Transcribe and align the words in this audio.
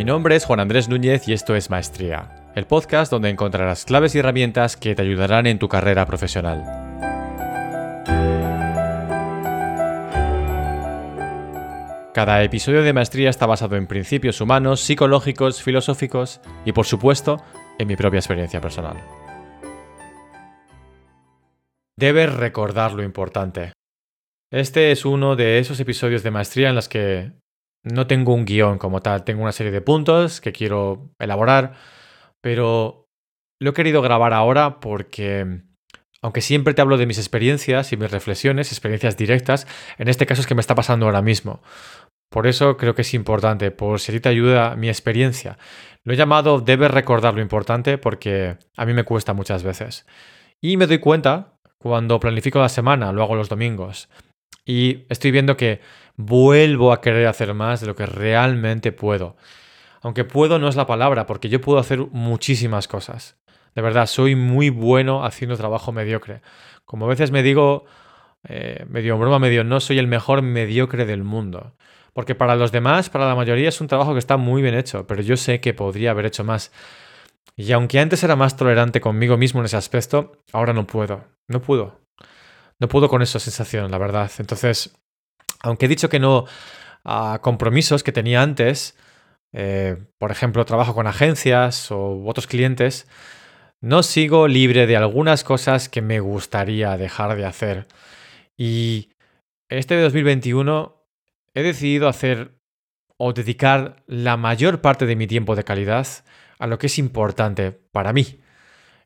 Mi 0.00 0.04
nombre 0.04 0.34
es 0.34 0.46
Juan 0.46 0.60
Andrés 0.60 0.88
Núñez 0.88 1.28
y 1.28 1.34
esto 1.34 1.54
es 1.54 1.68
Maestría, 1.68 2.30
el 2.54 2.64
podcast 2.64 3.12
donde 3.12 3.28
encontrarás 3.28 3.84
claves 3.84 4.14
y 4.14 4.20
herramientas 4.20 4.78
que 4.78 4.94
te 4.94 5.02
ayudarán 5.02 5.46
en 5.46 5.58
tu 5.58 5.68
carrera 5.68 6.06
profesional. 6.06 6.64
Cada 12.14 12.42
episodio 12.42 12.82
de 12.82 12.94
Maestría 12.94 13.28
está 13.28 13.44
basado 13.44 13.76
en 13.76 13.86
principios 13.86 14.40
humanos, 14.40 14.80
psicológicos, 14.80 15.62
filosóficos 15.62 16.40
y 16.64 16.72
por 16.72 16.86
supuesto 16.86 17.44
en 17.78 17.86
mi 17.86 17.94
propia 17.94 18.20
experiencia 18.20 18.62
personal. 18.62 18.96
Debes 21.98 22.34
recordar 22.34 22.94
lo 22.94 23.02
importante. 23.02 23.74
Este 24.50 24.92
es 24.92 25.04
uno 25.04 25.36
de 25.36 25.58
esos 25.58 25.78
episodios 25.78 26.22
de 26.22 26.30
maestría 26.30 26.70
en 26.70 26.76
los 26.76 26.88
que 26.88 27.32
no 27.82 28.06
tengo 28.06 28.34
un 28.34 28.44
guion 28.44 28.78
como 28.78 29.00
tal, 29.00 29.24
tengo 29.24 29.42
una 29.42 29.52
serie 29.52 29.72
de 29.72 29.80
puntos 29.80 30.40
que 30.40 30.52
quiero 30.52 31.10
elaborar, 31.18 31.74
pero 32.40 33.08
lo 33.60 33.70
he 33.70 33.74
querido 33.74 34.02
grabar 34.02 34.32
ahora 34.32 34.80
porque, 34.80 35.62
aunque 36.22 36.40
siempre 36.40 36.74
te 36.74 36.82
hablo 36.82 36.96
de 36.96 37.06
mis 37.06 37.18
experiencias 37.18 37.92
y 37.92 37.96
mis 37.96 38.10
reflexiones, 38.10 38.72
experiencias 38.72 39.16
directas, 39.16 39.66
en 39.98 40.08
este 40.08 40.26
caso 40.26 40.40
es 40.40 40.46
que 40.46 40.54
me 40.54 40.60
está 40.60 40.74
pasando 40.74 41.06
ahora 41.06 41.22
mismo. 41.22 41.62
Por 42.30 42.46
eso 42.46 42.76
creo 42.76 42.94
que 42.94 43.02
es 43.02 43.12
importante, 43.12 43.70
por 43.70 43.98
si 43.98 44.20
te 44.20 44.28
ayuda 44.28 44.76
mi 44.76 44.88
experiencia. 44.88 45.58
Lo 46.04 46.14
he 46.14 46.16
llamado 46.16 46.60
debes 46.60 46.90
recordar 46.90 47.34
lo 47.34 47.42
importante 47.42 47.98
porque 47.98 48.56
a 48.76 48.86
mí 48.86 48.94
me 48.94 49.04
cuesta 49.04 49.34
muchas 49.34 49.62
veces. 49.62 50.06
Y 50.60 50.76
me 50.76 50.86
doy 50.86 50.98
cuenta 50.98 51.54
cuando 51.78 52.20
planifico 52.20 52.60
la 52.60 52.68
semana, 52.68 53.12
lo 53.12 53.22
hago 53.22 53.34
los 53.34 53.48
domingos. 53.48 54.08
Y 54.64 55.06
estoy 55.08 55.30
viendo 55.32 55.56
que 55.56 55.80
vuelvo 56.26 56.92
a 56.92 57.00
querer 57.00 57.26
hacer 57.26 57.54
más 57.54 57.80
de 57.80 57.86
lo 57.86 57.94
que 57.94 58.06
realmente 58.06 58.92
puedo. 58.92 59.36
Aunque 60.02 60.24
puedo 60.24 60.58
no 60.58 60.68
es 60.68 60.76
la 60.76 60.86
palabra, 60.86 61.26
porque 61.26 61.48
yo 61.48 61.60
puedo 61.60 61.78
hacer 61.78 62.00
muchísimas 62.12 62.88
cosas. 62.88 63.36
De 63.74 63.82
verdad, 63.82 64.06
soy 64.06 64.34
muy 64.34 64.70
bueno 64.70 65.24
haciendo 65.24 65.56
trabajo 65.56 65.92
mediocre. 65.92 66.40
Como 66.84 67.06
a 67.06 67.08
veces 67.08 67.30
me 67.30 67.42
digo, 67.42 67.84
eh, 68.48 68.84
medio 68.88 69.18
broma, 69.18 69.38
medio 69.38 69.64
no, 69.64 69.80
soy 69.80 69.98
el 69.98 70.06
mejor 70.06 70.42
mediocre 70.42 71.04
del 71.04 71.22
mundo. 71.22 71.74
Porque 72.12 72.34
para 72.34 72.56
los 72.56 72.72
demás, 72.72 73.10
para 73.10 73.28
la 73.28 73.34
mayoría, 73.34 73.68
es 73.68 73.80
un 73.80 73.86
trabajo 73.86 74.12
que 74.12 74.18
está 74.18 74.36
muy 74.36 74.62
bien 74.62 74.74
hecho, 74.74 75.06
pero 75.06 75.22
yo 75.22 75.36
sé 75.36 75.60
que 75.60 75.74
podría 75.74 76.10
haber 76.10 76.26
hecho 76.26 76.44
más. 76.44 76.72
Y 77.56 77.70
aunque 77.72 78.00
antes 78.00 78.24
era 78.24 78.36
más 78.36 78.56
tolerante 78.56 79.00
conmigo 79.00 79.36
mismo 79.36 79.60
en 79.60 79.66
ese 79.66 79.76
aspecto, 79.76 80.32
ahora 80.52 80.72
no 80.72 80.86
puedo. 80.86 81.24
No 81.46 81.60
puedo. 81.60 82.00
No 82.80 82.88
puedo 82.88 83.08
con 83.08 83.22
esa 83.22 83.38
sensación, 83.38 83.90
la 83.90 83.98
verdad. 83.98 84.30
Entonces, 84.38 84.98
aunque 85.62 85.86
he 85.86 85.88
dicho 85.88 86.08
que 86.08 86.18
no 86.18 86.46
a 87.04 87.40
compromisos 87.42 88.02
que 88.02 88.12
tenía 88.12 88.42
antes, 88.42 88.96
eh, 89.52 89.96
por 90.18 90.30
ejemplo, 90.30 90.64
trabajo 90.64 90.94
con 90.94 91.06
agencias 91.06 91.90
o 91.90 92.24
otros 92.26 92.46
clientes, 92.46 93.06
no 93.80 94.02
sigo 94.02 94.48
libre 94.48 94.86
de 94.86 94.96
algunas 94.96 95.44
cosas 95.44 95.88
que 95.88 96.02
me 96.02 96.20
gustaría 96.20 96.96
dejar 96.96 97.36
de 97.36 97.46
hacer. 97.46 97.86
Y 98.56 99.10
este 99.68 100.00
2021 100.00 101.06
he 101.54 101.62
decidido 101.62 102.08
hacer 102.08 102.60
o 103.16 103.32
dedicar 103.32 104.02
la 104.06 104.36
mayor 104.36 104.80
parte 104.80 105.06
de 105.06 105.16
mi 105.16 105.26
tiempo 105.26 105.56
de 105.56 105.64
calidad 105.64 106.06
a 106.58 106.66
lo 106.66 106.78
que 106.78 106.86
es 106.86 106.98
importante 106.98 107.72
para 107.72 108.12
mí. 108.12 108.40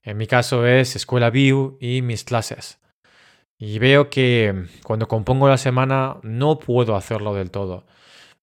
En 0.03 0.17
mi 0.17 0.27
caso 0.27 0.67
es 0.67 0.97
Escuela 0.97 1.31
View 1.31 1.79
y 1.81 2.03
mis 2.03 2.25
clases. 2.25 2.79
Y 3.59 3.79
veo 3.79 4.11
que 4.11 4.67
cuando 4.83 5.09
compongo 5.09 5.49
la 5.49 5.59
semana 5.59 6.17
no 6.23 6.59
puedo 6.59 6.97
hacerlo 6.97 7.35
del 7.35 7.51
todo. 7.51 7.85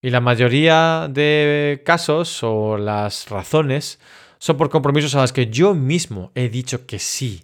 Y 0.01 0.09
la 0.09 0.21
mayoría 0.21 1.07
de 1.09 1.83
casos 1.85 2.41
o 2.43 2.77
las 2.77 3.29
razones 3.29 3.99
son 4.39 4.57
por 4.57 4.69
compromisos 4.69 5.13
a 5.13 5.21
los 5.21 5.33
que 5.33 5.47
yo 5.47 5.75
mismo 5.75 6.31
he 6.33 6.49
dicho 6.49 6.87
que 6.87 6.97
sí. 6.97 7.43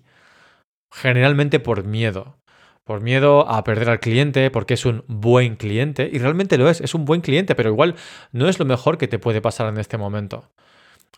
Generalmente 0.91 1.59
por 1.59 1.83
miedo. 1.83 2.37
Por 2.83 3.01
miedo 3.01 3.47
a 3.47 3.63
perder 3.63 3.89
al 3.89 3.99
cliente 3.99 4.49
porque 4.49 4.73
es 4.73 4.85
un 4.85 5.03
buen 5.07 5.57
cliente. 5.57 6.09
Y 6.11 6.17
realmente 6.17 6.57
lo 6.57 6.69
es, 6.69 6.81
es 6.81 6.95
un 6.95 7.05
buen 7.05 7.21
cliente, 7.21 7.53
pero 7.53 7.69
igual 7.69 7.95
no 8.31 8.49
es 8.49 8.57
lo 8.57 8.65
mejor 8.65 8.97
que 8.97 9.07
te 9.07 9.19
puede 9.19 9.41
pasar 9.41 9.67
en 9.67 9.77
este 9.77 9.97
momento. 9.97 10.49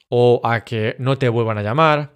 O 0.09 0.41
a 0.43 0.65
que 0.65 0.95
no 0.99 1.17
te 1.17 1.29
vuelvan 1.29 1.59
a 1.59 1.63
llamar 1.63 2.11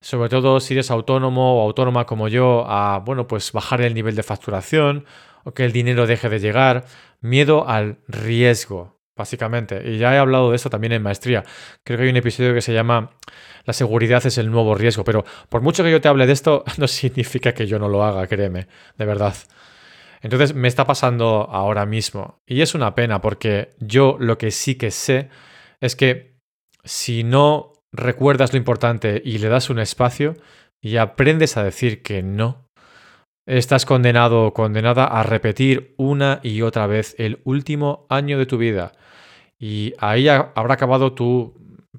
sobre 0.00 0.28
todo 0.28 0.60
si 0.60 0.74
eres 0.74 0.90
autónomo 0.90 1.58
o 1.58 1.66
autónoma 1.66 2.06
como 2.06 2.28
yo, 2.28 2.64
a 2.68 2.98
bueno, 3.00 3.26
pues 3.26 3.52
bajar 3.52 3.82
el 3.82 3.94
nivel 3.94 4.16
de 4.16 4.22
facturación 4.22 5.04
o 5.44 5.52
que 5.52 5.64
el 5.64 5.72
dinero 5.72 6.06
deje 6.06 6.28
de 6.28 6.40
llegar, 6.40 6.84
miedo 7.20 7.68
al 7.68 7.98
riesgo, 8.08 9.00
básicamente. 9.16 9.82
Y 9.84 9.98
ya 9.98 10.14
he 10.14 10.18
hablado 10.18 10.50
de 10.50 10.56
esto 10.56 10.70
también 10.70 10.92
en 10.92 11.02
maestría. 11.02 11.44
Creo 11.84 11.98
que 11.98 12.04
hay 12.04 12.10
un 12.10 12.16
episodio 12.16 12.54
que 12.54 12.62
se 12.62 12.72
llama 12.72 13.10
La 13.64 13.72
seguridad 13.72 14.24
es 14.26 14.38
el 14.38 14.50
nuevo 14.50 14.74
riesgo, 14.74 15.04
pero 15.04 15.24
por 15.48 15.60
mucho 15.60 15.84
que 15.84 15.90
yo 15.90 16.00
te 16.00 16.08
hable 16.08 16.26
de 16.26 16.32
esto, 16.32 16.64
no 16.78 16.88
significa 16.88 17.52
que 17.52 17.66
yo 17.66 17.78
no 17.78 17.88
lo 17.88 18.02
haga, 18.04 18.26
créeme, 18.26 18.68
de 18.96 19.04
verdad. 19.04 19.34
Entonces 20.22 20.54
me 20.54 20.68
está 20.68 20.86
pasando 20.86 21.48
ahora 21.50 21.86
mismo. 21.86 22.42
Y 22.46 22.62
es 22.62 22.74
una 22.74 22.94
pena 22.94 23.20
porque 23.20 23.70
yo 23.78 24.16
lo 24.18 24.38
que 24.38 24.50
sí 24.50 24.74
que 24.74 24.90
sé 24.90 25.30
es 25.80 25.96
que 25.96 26.36
si 26.84 27.24
no 27.24 27.72
recuerdas 27.92 28.52
lo 28.52 28.58
importante 28.58 29.20
y 29.24 29.38
le 29.38 29.48
das 29.48 29.70
un 29.70 29.78
espacio 29.78 30.36
y 30.80 30.96
aprendes 30.96 31.56
a 31.56 31.64
decir 31.64 32.02
que 32.02 32.22
no, 32.22 32.70
estás 33.46 33.84
condenado 33.84 34.46
o 34.46 34.54
condenada 34.54 35.04
a 35.04 35.22
repetir 35.22 35.94
una 35.96 36.40
y 36.42 36.62
otra 36.62 36.86
vez 36.86 37.14
el 37.18 37.40
último 37.44 38.06
año 38.08 38.38
de 38.38 38.46
tu 38.46 38.58
vida. 38.58 38.92
Y 39.58 39.92
ahí 39.98 40.28
habrá 40.28 40.74
acabado 40.74 41.12
tu 41.12 41.54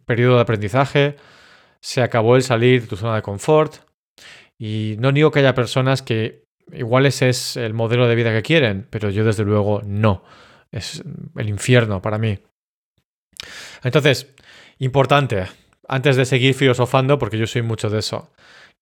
periodo 0.05 0.35
de 0.35 0.41
aprendizaje, 0.41 1.17
se 1.81 2.01
acabó 2.01 2.35
el 2.35 2.43
salir 2.43 2.81
de 2.81 2.87
tu 2.87 2.95
zona 2.95 3.15
de 3.15 3.21
confort. 3.21 3.75
Y 4.57 4.95
no 4.99 5.11
digo 5.11 5.31
que 5.31 5.39
haya 5.39 5.53
personas 5.53 6.01
que 6.01 6.45
igual 6.71 7.05
ese 7.05 7.29
es 7.29 7.57
el 7.57 7.73
modelo 7.73 8.07
de 8.07 8.15
vida 8.15 8.31
que 8.31 8.43
quieren, 8.43 8.87
pero 8.89 9.09
yo 9.09 9.25
desde 9.25 9.43
luego 9.43 9.81
no. 9.83 10.23
Es 10.71 11.03
el 11.35 11.49
infierno 11.49 12.01
para 12.01 12.17
mí. 12.17 12.39
Entonces, 13.83 14.33
importante, 14.79 15.47
antes 15.91 16.15
de 16.15 16.25
seguir 16.25 16.53
filosofando, 16.53 17.19
porque 17.19 17.37
yo 17.37 17.45
soy 17.45 17.61
mucho 17.63 17.89
de 17.89 17.99
eso. 17.99 18.31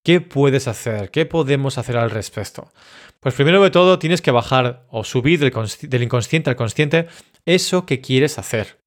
¿Qué 0.04 0.20
puedes 0.20 0.68
hacer? 0.68 1.10
¿Qué 1.10 1.26
podemos 1.26 1.76
hacer 1.76 1.96
al 1.96 2.08
respecto? 2.08 2.72
Pues 3.18 3.34
primero 3.34 3.60
de 3.62 3.70
todo 3.70 3.98
tienes 3.98 4.22
que 4.22 4.30
bajar 4.30 4.84
o 4.88 5.02
subir 5.02 5.40
del, 5.40 6.02
inconsciente 6.02 6.48
al 6.48 6.56
consciente 6.56 7.08
eso 7.44 7.84
que 7.84 8.00
quieres 8.00 8.38
hacer. 8.38 8.78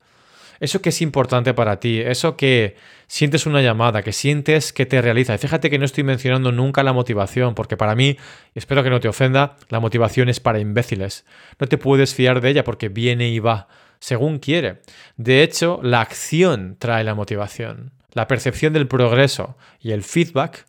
Eso 0.62 0.82
que 0.82 0.90
es 0.90 1.02
importante 1.02 1.54
para 1.54 1.82
ti, 1.82 2.00
eso 2.00 2.38
que 2.38 2.78
sientes 3.08 3.46
una 3.46 3.62
llamada, 3.62 4.04
que 4.04 4.14
sientes 4.14 4.72
que 4.72 4.86
te 4.86 5.02
realiza. 5.02 5.36
Y 5.36 5.38
fíjate 5.38 5.70
que 5.70 5.78
no 5.78 5.84
estoy 5.84 6.06
mencionando 6.06 6.54
nunca 6.54 6.82
la 6.82 6.94
motivación, 6.94 7.56
porque 7.56 7.76
para 7.76 7.94
mí, 7.94 8.16
espero 8.56 8.84
que 8.84 8.90
no 8.90 9.02
te 9.02 9.10
ofenda, 9.10 9.58
la 9.68 9.82
motivación 9.82 10.30
es 10.30 10.40
para 10.40 10.60
imbéciles. 10.60 11.26
No 11.60 11.68
te 11.68 11.78
puedes 11.78 12.16
fiar 12.16 12.40
de 12.40 12.52
ella 12.52 12.64
porque 12.64 12.88
viene 12.88 13.28
y 13.28 13.40
va, 13.40 13.68
según 14.00 14.40
quiere. 14.40 14.82
De 15.18 15.44
hecho, 15.44 15.82
la 15.84 16.00
acción 16.00 16.78
trae 16.80 17.04
la 17.04 17.16
motivación. 17.16 17.92
La 18.14 18.28
percepción 18.28 18.74
del 18.74 18.88
progreso 18.88 19.58
y 19.80 19.92
el 19.92 20.04
feedback 20.04 20.66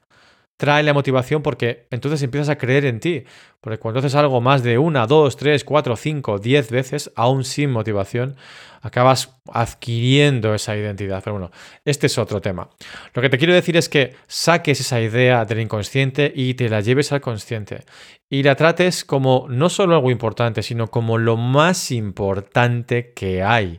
trae 0.56 0.82
la 0.82 0.94
motivación 0.94 1.42
porque 1.42 1.86
entonces 1.90 2.22
empiezas 2.22 2.48
a 2.48 2.58
creer 2.58 2.84
en 2.84 3.00
ti. 3.00 3.24
Porque 3.60 3.78
cuando 3.78 4.00
haces 4.00 4.14
algo 4.14 4.40
más 4.40 4.62
de 4.62 4.78
una, 4.78 5.06
dos, 5.06 5.36
tres, 5.36 5.64
cuatro, 5.64 5.96
cinco, 5.96 6.38
diez 6.38 6.70
veces, 6.70 7.10
aún 7.16 7.44
sin 7.44 7.70
motivación, 7.70 8.36
acabas 8.82 9.36
adquiriendo 9.50 10.54
esa 10.54 10.76
identidad. 10.76 11.22
Pero 11.24 11.34
bueno, 11.34 11.50
este 11.84 12.06
es 12.06 12.18
otro 12.18 12.40
tema. 12.40 12.68
Lo 13.14 13.22
que 13.22 13.30
te 13.30 13.38
quiero 13.38 13.54
decir 13.54 13.76
es 13.76 13.88
que 13.88 14.14
saques 14.26 14.80
esa 14.80 15.00
idea 15.00 15.44
del 15.44 15.60
inconsciente 15.60 16.32
y 16.34 16.54
te 16.54 16.68
la 16.68 16.80
lleves 16.80 17.10
al 17.12 17.20
consciente. 17.20 17.84
Y 18.28 18.42
la 18.42 18.54
trates 18.54 19.04
como 19.04 19.46
no 19.48 19.68
solo 19.70 19.94
algo 19.94 20.10
importante, 20.10 20.62
sino 20.62 20.88
como 20.88 21.18
lo 21.18 21.36
más 21.36 21.90
importante 21.90 23.12
que 23.14 23.42
hay. 23.42 23.78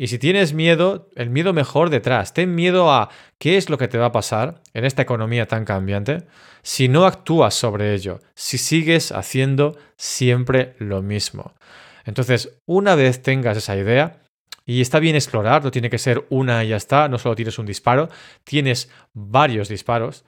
Y 0.00 0.06
si 0.06 0.18
tienes 0.18 0.54
miedo, 0.54 1.10
el 1.16 1.28
miedo 1.28 1.52
mejor 1.52 1.90
detrás. 1.90 2.32
Ten 2.32 2.54
miedo 2.54 2.92
a 2.92 3.10
qué 3.38 3.56
es 3.56 3.68
lo 3.68 3.76
que 3.76 3.88
te 3.88 3.98
va 3.98 4.06
a 4.06 4.12
pasar 4.12 4.62
en 4.72 4.84
esta 4.84 5.02
economía 5.02 5.46
tan 5.46 5.64
cambiante 5.64 6.22
si 6.62 6.88
no 6.88 7.04
actúas 7.04 7.54
sobre 7.54 7.94
ello, 7.94 8.20
si 8.36 8.58
sigues 8.58 9.10
haciendo 9.10 9.76
siempre 9.96 10.76
lo 10.78 11.02
mismo. 11.02 11.52
Entonces, 12.04 12.60
una 12.64 12.94
vez 12.94 13.22
tengas 13.22 13.56
esa 13.56 13.76
idea, 13.76 14.20
y 14.64 14.82
está 14.82 15.00
bien 15.00 15.16
explorar, 15.16 15.64
no 15.64 15.70
tiene 15.70 15.88
que 15.90 15.98
ser 15.98 16.26
una 16.28 16.62
y 16.62 16.68
ya 16.68 16.76
está, 16.76 17.08
no 17.08 17.18
solo 17.18 17.34
tienes 17.34 17.58
un 17.58 17.64
disparo, 17.66 18.10
tienes 18.44 18.90
varios 19.14 19.68
disparos, 19.68 20.26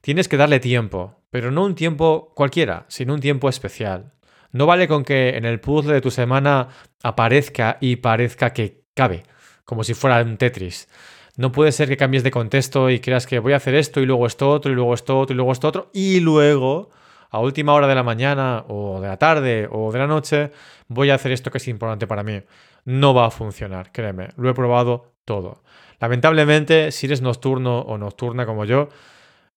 tienes 0.00 0.28
que 0.28 0.36
darle 0.36 0.58
tiempo, 0.58 1.22
pero 1.30 1.52
no 1.52 1.64
un 1.64 1.76
tiempo 1.76 2.32
cualquiera, 2.34 2.84
sino 2.88 3.14
un 3.14 3.20
tiempo 3.20 3.48
especial. 3.48 4.12
No 4.50 4.66
vale 4.66 4.88
con 4.88 5.04
que 5.04 5.36
en 5.36 5.44
el 5.44 5.60
puzzle 5.60 5.94
de 5.94 6.00
tu 6.00 6.10
semana 6.10 6.68
aparezca 7.02 7.78
y 7.80 7.96
parezca 7.96 8.52
que 8.52 8.85
cabe, 8.96 9.22
como 9.64 9.84
si 9.84 9.94
fuera 9.94 10.22
un 10.22 10.38
Tetris. 10.38 10.88
No 11.36 11.52
puede 11.52 11.70
ser 11.70 11.88
que 11.88 11.98
cambies 11.98 12.24
de 12.24 12.30
contexto 12.30 12.88
y 12.90 12.98
creas 12.98 13.26
que 13.26 13.38
voy 13.38 13.52
a 13.52 13.56
hacer 13.56 13.74
esto 13.74 14.00
y 14.00 14.06
luego 14.06 14.26
esto 14.26 14.50
otro 14.50 14.72
y 14.72 14.74
luego 14.74 14.94
esto 14.94 15.18
otro 15.18 15.34
y 15.34 15.36
luego 15.36 15.52
esto 15.52 15.68
otro 15.68 15.90
y 15.92 16.20
luego 16.20 16.90
a 17.30 17.40
última 17.40 17.74
hora 17.74 17.86
de 17.86 17.94
la 17.94 18.02
mañana 18.02 18.64
o 18.68 19.00
de 19.00 19.08
la 19.08 19.18
tarde 19.18 19.68
o 19.70 19.92
de 19.92 19.98
la 19.98 20.06
noche 20.06 20.50
voy 20.88 21.10
a 21.10 21.14
hacer 21.14 21.32
esto 21.32 21.50
que 21.50 21.58
es 21.58 21.68
importante 21.68 22.06
para 22.06 22.22
mí. 22.22 22.40
No 22.86 23.12
va 23.12 23.26
a 23.26 23.30
funcionar, 23.30 23.92
créeme. 23.92 24.30
Lo 24.36 24.48
he 24.48 24.54
probado 24.54 25.12
todo. 25.26 25.62
Lamentablemente, 26.00 26.90
si 26.90 27.06
eres 27.06 27.20
nocturno 27.20 27.80
o 27.80 27.98
nocturna 27.98 28.46
como 28.46 28.64
yo, 28.64 28.88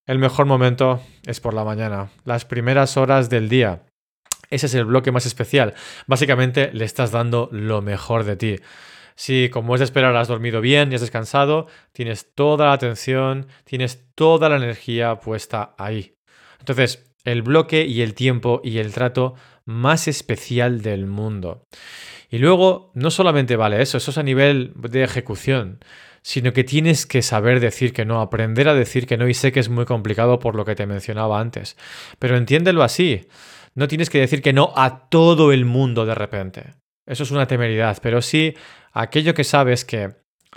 el 0.06 0.20
mejor 0.20 0.48
momento 0.48 1.02
es 1.26 1.40
por 1.40 1.54
la 1.54 1.64
mañana, 1.64 2.10
las 2.26 2.44
primeras 2.44 2.98
horas 2.98 3.30
del 3.30 3.48
día. 3.48 3.84
Ese 4.50 4.66
es 4.66 4.74
el 4.74 4.86
bloque 4.86 5.12
más 5.12 5.26
especial. 5.26 5.76
Básicamente 6.08 6.72
le 6.74 6.84
estás 6.84 7.12
dando 7.12 7.48
lo 7.52 7.82
mejor 7.82 8.24
de 8.24 8.36
ti. 8.36 8.56
Si, 9.20 9.50
como 9.50 9.76
es 9.76 9.80
de 9.80 9.84
esperar, 9.84 10.16
has 10.16 10.30
dormido 10.30 10.62
bien 10.62 10.94
y 10.94 10.96
has 10.96 11.02
descansado, 11.02 11.68
tienes 11.92 12.34
toda 12.36 12.68
la 12.68 12.72
atención, 12.72 13.48
tienes 13.66 14.06
toda 14.16 14.48
la 14.48 14.56
energía 14.56 15.20
puesta 15.20 15.76
ahí. 15.78 16.16
Entonces, 16.60 17.12
el 17.26 17.42
bloque 17.42 17.86
y 17.86 18.02
el 18.02 18.14
tiempo 18.14 18.62
y 18.64 18.78
el 18.78 18.94
trato 18.94 19.34
más 19.66 20.08
especial 20.08 20.82
del 20.82 21.06
mundo. 21.06 21.66
Y 22.30 22.38
luego, 22.38 22.94
no 22.96 23.12
solamente 23.12 23.58
vale 23.58 23.82
eso, 23.82 23.98
eso 23.98 24.12
es 24.12 24.18
a 24.18 24.24
nivel 24.24 24.72
de 24.78 25.04
ejecución, 25.04 25.80
sino 26.22 26.54
que 26.54 26.64
tienes 26.64 27.06
que 27.06 27.22
saber 27.22 27.60
decir 27.60 27.92
que 27.92 28.06
no, 28.06 28.22
aprender 28.22 28.70
a 28.70 28.74
decir 28.74 29.06
que 29.06 29.18
no, 29.18 29.28
y 29.28 29.34
sé 29.34 29.52
que 29.52 29.60
es 29.60 29.68
muy 29.68 29.84
complicado 29.84 30.40
por 30.40 30.56
lo 30.56 30.64
que 30.64 30.76
te 30.76 30.88
mencionaba 30.88 31.42
antes, 31.42 31.76
pero 32.20 32.38
entiéndelo 32.38 32.84
así. 32.84 33.28
No 33.76 33.90
tienes 33.90 34.10
que 34.10 34.22
decir 34.22 34.42
que 34.42 34.54
no 34.54 34.72
a 34.78 35.10
todo 35.10 35.52
el 35.52 35.66
mundo 35.66 36.06
de 36.06 36.16
repente. 36.16 36.79
Eso 37.10 37.24
es 37.24 37.32
una 37.32 37.48
temeridad, 37.48 37.98
pero 38.04 38.22
sí 38.22 38.56
aquello 38.94 39.34
que 39.34 39.44
sabes 39.44 39.84
que 39.84 40.12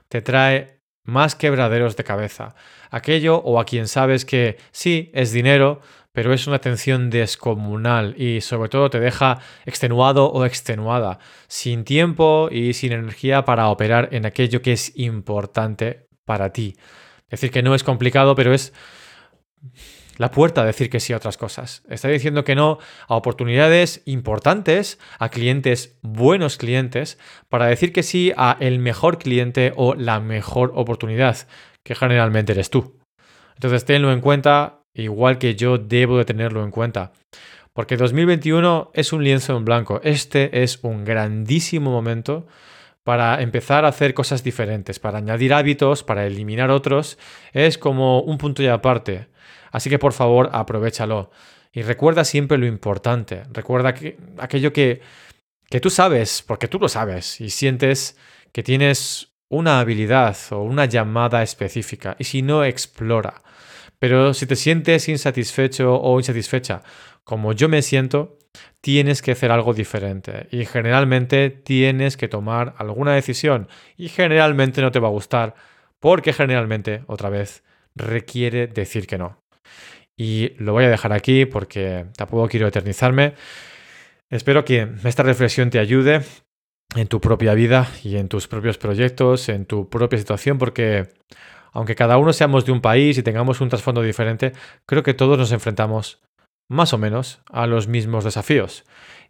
te 0.09 0.21
trae 0.21 0.83
más 1.03 1.35
quebraderos 1.35 1.97
de 1.97 2.05
cabeza. 2.05 2.55
Aquello 2.91 3.39
o 3.39 3.59
a 3.59 3.65
quien 3.65 3.89
sabes 3.89 4.27
que 4.27 4.59
sí, 4.71 5.11
es 5.15 5.33
dinero, 5.33 5.81
pero 6.13 6.35
es 6.35 6.47
una 6.47 6.57
atención 6.57 7.09
descomunal 7.09 8.15
y 8.21 8.43
sobre 8.43 8.69
todo 8.69 8.91
te 8.91 9.01
deja 9.01 9.41
extenuado 9.65 10.31
o 10.31 10.45
extenuada, 10.45 11.19
sin 11.49 11.85
tiempo 11.85 12.51
y 12.53 12.75
sin 12.75 12.93
energía 12.93 13.47
para 13.47 13.69
operar 13.69 14.11
en 14.13 14.27
aquello 14.27 14.61
que 14.61 14.73
es 14.73 14.93
importante 14.97 16.07
para 16.27 16.53
ti. 16.53 16.77
Decir 17.31 17.51
que 17.51 17.63
no 17.63 17.75
es 17.75 17.83
complicado, 17.83 18.35
pero 18.35 18.53
es 18.53 18.75
la 20.17 20.31
puerta 20.31 20.63
a 20.63 20.67
decir 20.67 20.91
que 20.91 21.01
sí 21.01 21.13
a 21.13 21.17
otras 21.17 21.37
cosas. 21.37 21.83
Está 21.89 22.09
diciendo 22.09 22.45
que 22.45 22.55
no 22.55 22.79
a 23.09 23.15
oportunidades 23.15 24.03
importantes, 24.05 24.99
a 25.19 25.29
clientes, 25.29 25.99
buenos 26.03 26.57
clientes, 26.57 27.19
para 27.49 27.67
decir 27.67 27.93
que 27.93 28.03
sí 28.03 28.33
a 28.37 28.57
el 28.61 28.79
mejor 28.79 29.19
cliente 29.19 29.73
o 29.77 29.95
la 29.95 30.21
mejor 30.21 30.73
oportunidad, 30.75 31.37
que 31.83 31.95
generalmente 31.95 32.53
eres 32.53 32.71
tú. 32.71 32.99
Entonces 33.55 33.85
tenlo 33.85 34.13
en 34.13 34.21
cuenta, 34.21 34.81
igual 34.95 35.39
que 35.39 35.55
yo 35.55 35.79
debo 35.79 36.19
de 36.19 36.25
tenerlo 36.25 36.65
en 36.65 36.71
cuenta. 36.71 37.13
Porque 37.73 37.97
2021 37.97 38.91
es 38.93 39.13
un 39.13 39.25
lienzo 39.25 39.57
en 39.57 39.65
blanco. 39.65 40.01
Este 40.05 40.63
es 40.63 40.81
un 40.83 41.05
grandísimo 41.05 41.91
momento 41.91 42.47
para 43.03 43.41
empezar 43.43 43.85
a 43.85 43.89
hacer 43.89 44.15
cosas 44.15 44.45
diferentes, 44.45 44.99
para 44.99 45.19
añadir 45.19 45.55
hábitos, 45.55 46.03
para 46.03 46.27
eliminar 46.27 46.71
otros. 46.71 47.19
Es 47.53 47.79
como 47.79 48.21
un 48.21 48.39
punto 48.39 48.63
y 48.63 48.67
aparte. 48.67 49.32
Así 49.73 49.91
que 49.91 49.99
por 49.99 50.13
favor, 50.13 50.51
aprovechalo. 50.53 51.31
Y 51.73 51.83
recuerda 51.83 52.25
siempre 52.25 52.59
lo 52.59 52.67
importante. 52.67 53.43
Recuerda 53.51 53.95
que, 53.95 54.19
aquello 54.39 54.73
que, 54.73 55.01
que 55.69 55.81
tú 55.81 55.91
sabes, 55.91 56.43
porque 56.47 56.69
tú 56.69 56.79
lo 56.79 56.89
sabes, 56.89 57.41
y 57.41 57.51
sientes 57.51 58.17
que 58.53 58.63
tienes 58.63 59.33
una 59.49 59.81
habilidad 59.81 60.37
o 60.51 60.63
una 60.63 60.85
llamada 60.85 61.43
específica. 61.43 62.17
Y 62.19 62.25
si 62.25 62.43
no, 62.43 62.65
explora. 62.65 63.43
Pero 63.99 64.35
si 64.35 64.47
te 64.47 64.57
sientes 64.57 65.09
insatisfecho 65.09 65.95
o 65.95 66.19
insatisfecha, 66.19 66.83
como 67.25 67.53
yo 67.53 67.69
me 67.69 67.83
siento, 67.83 68.39
tienes 68.81 69.23
que 69.23 69.33
hacer 69.33 69.51
algo 69.53 69.75
diferente. 69.75 70.49
Y 70.51 70.67
generalmente 70.67 71.51
tienes 71.51 72.17
que 72.17 72.29
tomar 72.29 72.75
alguna 72.79 73.15
decisión. 73.15 73.69
Y 73.97 74.09
generalmente 74.09 74.83
no 74.83 74.91
te 74.91 75.01
va 75.01 75.09
a 75.09 75.13
gustar, 75.13 75.55
porque 76.01 76.33
generalmente, 76.33 77.05
otra 77.07 77.31
vez, 77.31 77.63
requiere 77.95 78.67
decir 78.67 79.07
que 79.07 79.19
no. 79.19 79.42
Y 80.17 80.55
lo 80.59 80.73
voy 80.73 80.85
a 80.85 80.91
dejar 80.91 81.13
aquí 81.13 81.47
porque 81.47 82.07
tampoco 82.17 82.49
quiero 82.49 82.67
eternizarme. 82.67 83.35
Espero 84.31 84.65
que 84.65 84.89
esta 85.05 85.23
reflexión 85.23 85.71
te 85.71 85.79
ayude 85.79 86.23
en 86.95 87.09
tu 87.09 87.21
propia 87.21 87.55
vida 87.55 87.89
y 88.03 88.17
en 88.17 88.29
tus 88.29 88.49
propios 88.49 88.79
proyectos, 88.79 89.49
en 89.49 89.67
tu 89.67 89.89
propia 89.89 90.19
situación, 90.19 90.59
porque 90.59 91.09
aunque 91.73 91.95
cada 91.95 92.19
uno 92.19 92.33
seamos 92.33 92.67
de 92.67 92.73
un 92.73 92.81
país 92.81 93.17
y 93.17 93.23
tengamos 93.23 93.61
un 93.61 93.69
trasfondo 93.69 94.03
diferente, 94.03 94.53
creo 94.87 95.03
que 95.03 95.15
todos 95.15 95.39
nos 95.39 95.53
enfrentamos 95.53 96.23
más 96.73 96.93
o 96.93 96.99
menos 96.99 97.41
a 97.51 97.67
los 97.67 97.87
mismos 97.87 98.25
desafíos. 98.25 98.85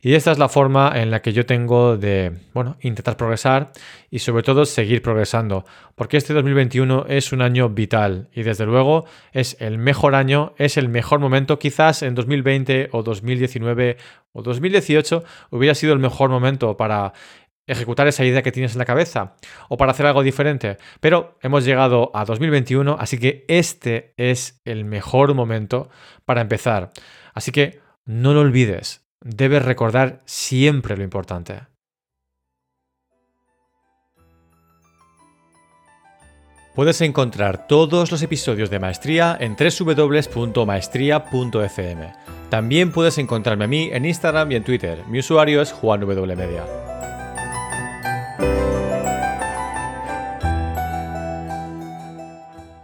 Y 0.05 0.15
esta 0.15 0.33
es 0.33 0.39
la 0.39 0.49
forma 0.49 0.91
en 0.97 1.13
la 1.13 1.23
que 1.23 1.33
yo 1.33 1.47
tengo 1.47 1.97
de, 1.97 2.33
bueno, 2.55 2.77
intentar 2.81 3.17
progresar 3.17 3.71
y 4.11 4.19
sobre 4.19 4.43
todo 4.43 4.65
seguir 4.65 5.01
progresando, 5.01 5.65
porque 5.95 6.17
este 6.17 6.35
2021 6.35 7.07
es 7.09 7.33
un 7.33 7.41
año 7.41 7.69
vital 7.69 8.29
y 8.35 8.43
desde 8.43 8.67
luego 8.67 9.05
es 9.33 9.57
el 9.61 9.79
mejor 9.79 10.17
año, 10.17 10.55
es 10.59 10.77
el 10.77 10.89
mejor 10.89 11.21
momento, 11.21 11.61
quizás 11.61 12.03
en 12.03 12.17
2020 12.17 12.89
o 12.91 13.05
2019 13.05 13.97
o 14.33 14.43
2018 14.43 15.23
hubiera 15.51 15.77
sido 15.77 15.93
el 15.93 16.01
mejor 16.01 16.31
momento 16.31 16.77
para 16.77 17.13
ejecutar 17.67 18.07
esa 18.09 18.25
idea 18.25 18.43
que 18.43 18.53
tienes 18.53 18.73
en 18.73 18.79
la 18.79 18.85
cabeza 18.85 19.37
o 19.69 19.77
para 19.77 19.93
hacer 19.93 20.07
algo 20.07 20.23
diferente. 20.23 20.79
Pero 21.01 21.39
hemos 21.43 21.65
llegado 21.65 22.11
a 22.15 22.25
2021, 22.25 22.97
así 22.99 23.19
que 23.19 23.45
este 23.49 24.15
es 24.17 24.61
el 24.65 24.85
mejor 24.85 25.35
momento 25.35 25.91
para 26.25 26.41
empezar. 26.41 26.93
Así 27.35 27.53
que 27.53 27.81
no 28.05 28.35
lo 28.35 28.41
olvides, 28.41 29.07
debes 29.21 29.65
recordar 29.65 30.21
siempre 30.25 30.97
lo 30.97 31.05
importante. 31.05 31.61
Puedes 36.75 37.03
encontrar 37.03 37.67
todos 37.67 38.11
los 38.11 38.23
episodios 38.23 38.71
de 38.71 38.79
Maestría 38.79 39.37
en 39.39 39.57
www.maestría.fm. 39.57 42.13
También 42.49 42.93
puedes 42.93 43.19
encontrarme 43.19 43.65
a 43.65 43.69
mí 43.69 43.91
en 43.93 44.07
Instagram 44.07 44.53
y 44.53 44.57
en 44.57 44.65
Twitter. 44.65 45.05
Mi 45.07 45.19
usuario 45.19 45.61
es 45.61 45.71
JuanWMedia. 45.71 46.92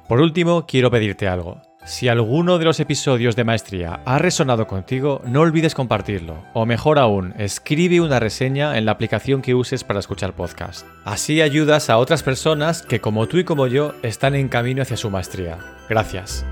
Por 0.09 0.21
último, 0.21 0.67
quiero 0.67 0.91
pedirte 0.91 1.29
algo. 1.29 1.61
Si 1.85 2.09
alguno 2.09 2.59
de 2.59 2.67
los 2.67 2.81
episodios 2.81 3.37
de 3.37 3.45
Maestría 3.45 4.01
ha 4.05 4.19
resonado 4.19 4.67
contigo, 4.67 5.23
no 5.25 5.41
olvides 5.41 5.75
compartirlo. 5.75 6.45
O 6.53 6.67
mejor 6.67 6.99
aún, 6.99 7.35
escribe 7.39 8.01
una 8.01 8.21
reseña 8.21 8.77
en 8.77 8.85
la 8.85 8.93
aplicación 8.93 9.41
que 9.41 9.55
uses 9.55 9.85
para 9.85 10.01
escuchar 10.01 10.35
podcast. 10.35 10.87
Así 11.05 11.41
ayudas 11.41 11.89
a 11.89 11.99
otras 11.99 12.23
personas 12.23 12.83
que 12.83 13.01
como 13.01 13.27
tú 13.27 13.39
y 13.39 13.45
como 13.45 13.67
yo 13.69 13.95
están 14.03 14.35
en 14.35 14.49
camino 14.49 14.83
hacia 14.83 14.99
su 14.99 15.11
maestría. 15.11 15.59
Gracias. 15.89 16.45